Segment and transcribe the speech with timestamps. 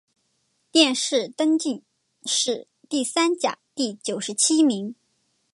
[0.71, 1.83] 殿试登进
[2.25, 4.95] 士第三甲第九十七名。